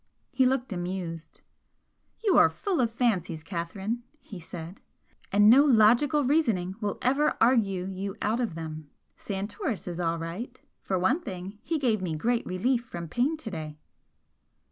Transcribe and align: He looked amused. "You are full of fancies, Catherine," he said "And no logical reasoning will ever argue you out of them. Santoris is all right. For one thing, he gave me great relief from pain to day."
He 0.31 0.47
looked 0.47 0.73
amused. 0.73 1.41
"You 2.23 2.35
are 2.35 2.49
full 2.49 2.81
of 2.81 2.89
fancies, 2.91 3.43
Catherine," 3.43 4.01
he 4.19 4.39
said 4.39 4.81
"And 5.31 5.47
no 5.47 5.63
logical 5.63 6.23
reasoning 6.23 6.73
will 6.81 6.97
ever 7.03 7.37
argue 7.39 7.85
you 7.85 8.15
out 8.19 8.39
of 8.39 8.55
them. 8.55 8.89
Santoris 9.15 9.87
is 9.87 9.99
all 9.99 10.17
right. 10.17 10.59
For 10.81 10.97
one 10.97 11.21
thing, 11.21 11.59
he 11.61 11.77
gave 11.77 12.01
me 12.01 12.15
great 12.15 12.47
relief 12.47 12.83
from 12.83 13.09
pain 13.09 13.37
to 13.37 13.51
day." 13.51 13.77